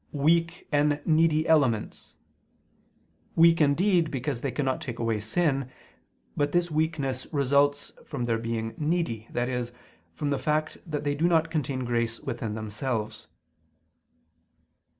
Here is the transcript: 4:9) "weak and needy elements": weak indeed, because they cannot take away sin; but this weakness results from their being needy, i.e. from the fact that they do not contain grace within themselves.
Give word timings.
4:9) 0.15 0.19
"weak 0.19 0.67
and 0.71 0.99
needy 1.05 1.47
elements": 1.47 2.15
weak 3.35 3.61
indeed, 3.61 4.09
because 4.09 4.41
they 4.41 4.49
cannot 4.49 4.81
take 4.81 4.97
away 4.97 5.19
sin; 5.19 5.69
but 6.35 6.53
this 6.53 6.71
weakness 6.71 7.27
results 7.31 7.91
from 8.03 8.23
their 8.23 8.39
being 8.39 8.73
needy, 8.79 9.27
i.e. 9.35 9.63
from 10.15 10.31
the 10.31 10.39
fact 10.39 10.79
that 10.87 11.03
they 11.03 11.13
do 11.13 11.27
not 11.27 11.51
contain 11.51 11.85
grace 11.85 12.19
within 12.19 12.55
themselves. 12.55 13.27